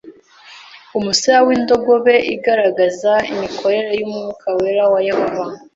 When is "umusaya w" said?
0.97-1.49